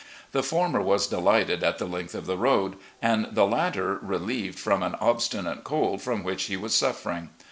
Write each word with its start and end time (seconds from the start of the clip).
The 0.31 0.41
former 0.41 0.81
was 0.81 1.05
delighted 1.05 1.63
at 1.63 1.77
the 1.77 1.85
length 1.85 2.15
of 2.15 2.25
the 2.25 2.35
road, 2.35 2.75
and 3.03 3.27
the 3.33 3.45
latter 3.45 3.99
relieved 4.01 4.57
from 4.57 4.81
an 4.81 4.95
obstinate 4.99 5.63
cold 5.63 6.01
from 6.01 6.23
which 6.23 6.45
he 6.45 6.57
was 6.57 6.73
suffering. 6.73 7.29